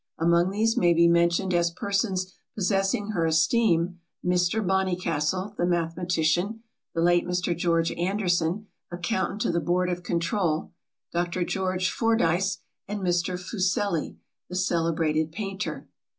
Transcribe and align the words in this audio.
Among 0.17 0.49
these 0.49 0.75
may 0.75 0.95
be 0.95 1.07
mentioned 1.07 1.53
as 1.53 1.69
persons 1.69 2.33
possessing 2.55 3.09
her 3.09 3.27
esteem, 3.27 3.99
Mr. 4.25 4.65
Bonnycastle, 4.65 5.55
the 5.57 5.65
mathematician, 5.67 6.63
the 6.95 7.03
late 7.03 7.27
Mr. 7.27 7.55
George 7.55 7.91
Anderson, 7.91 8.65
accountant 8.89 9.41
to 9.41 9.51
the 9.51 9.59
board 9.59 9.91
of 9.91 10.01
control, 10.01 10.71
Dr. 11.13 11.43
George 11.43 11.91
Fordyce, 11.91 12.61
and 12.87 13.01
Mr. 13.01 13.37
Fuseli, 13.39 14.17
the 14.49 14.55
celebrated 14.55 15.31
painter. 15.31 15.87